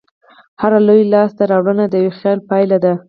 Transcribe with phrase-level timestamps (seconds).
[0.61, 2.93] هره لویه لاستهراوړنه د یوه خیال پایله ده.